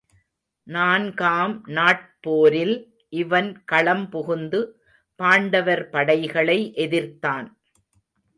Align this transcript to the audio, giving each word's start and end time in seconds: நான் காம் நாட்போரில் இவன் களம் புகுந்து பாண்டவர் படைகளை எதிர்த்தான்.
நான் 0.67 1.13
காம் 1.13 1.63
நாட்போரில் 1.67 2.73
இவன் 3.09 3.63
களம் 3.63 4.09
புகுந்து 4.09 4.81
பாண்டவர் 5.15 5.89
படைகளை 5.89 6.73
எதிர்த்தான். 6.75 7.47